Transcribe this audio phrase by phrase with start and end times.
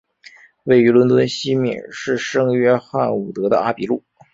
[0.63, 4.03] 位于伦敦西敏市圣约翰伍德的阿比路。